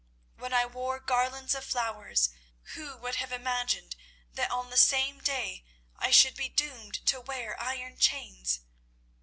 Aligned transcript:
When 0.35 0.51
I 0.51 0.65
wore 0.65 0.99
garlands 0.99 1.53
of 1.53 1.63
flowers, 1.63 2.31
who 2.73 2.97
would 2.97 3.17
have 3.17 3.31
imagined 3.31 3.95
that 4.33 4.49
on 4.49 4.71
the 4.71 4.75
same 4.75 5.19
day 5.19 5.63
I 5.95 6.09
should 6.09 6.35
be 6.35 6.49
doomed 6.49 7.05
to 7.05 7.21
wear 7.21 7.55
iron 7.61 7.99
chains?" 7.99 8.61